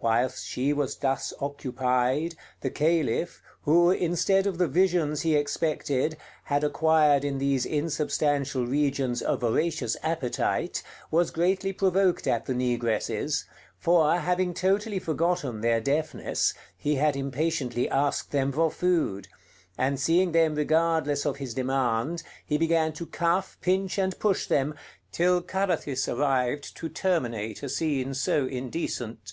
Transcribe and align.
Whilst 0.00 0.46
she 0.46 0.72
was 0.72 0.96
thus 0.96 1.34
occupied, 1.40 2.36
the 2.60 2.70
Caliph, 2.70 3.42
who, 3.62 3.90
instead 3.90 4.46
of 4.46 4.56
the 4.56 4.68
visions 4.68 5.22
he 5.22 5.34
expected, 5.34 6.16
had 6.44 6.62
acquired 6.62 7.24
in 7.24 7.38
these 7.38 7.66
insubstantial 7.66 8.64
regions 8.64 9.22
a 9.26 9.36
voracious 9.36 9.96
appetite, 10.04 10.84
was 11.10 11.32
greatly 11.32 11.72
provoked 11.72 12.28
at 12.28 12.46
the 12.46 12.52
negresses: 12.54 13.44
for, 13.76 14.18
having 14.20 14.54
totally 14.54 15.00
forgotten 15.00 15.62
their 15.62 15.80
deafness, 15.80 16.54
he 16.76 16.94
had 16.94 17.16
impatiently 17.16 17.90
asked 17.90 18.30
them 18.30 18.52
for 18.52 18.70
food; 18.70 19.26
and 19.76 19.98
seeing 19.98 20.30
them 20.30 20.54
regardless 20.54 21.26
of 21.26 21.38
his 21.38 21.54
demand, 21.54 22.22
he 22.46 22.56
began 22.56 22.92
to 22.92 23.04
cuff, 23.04 23.58
pinch, 23.60 23.98
and 23.98 24.20
push 24.20 24.46
them, 24.46 24.76
till 25.10 25.42
Carathis 25.42 26.08
arrived 26.08 26.76
to 26.76 26.88
terminate 26.88 27.64
a 27.64 27.68
scene 27.68 28.14
so 28.14 28.46
indecent.... 28.46 29.32